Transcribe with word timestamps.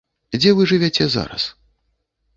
Дзе 0.39 0.53
вы 0.59 0.63
жывяце 0.71 1.05
зараз? 1.19 1.43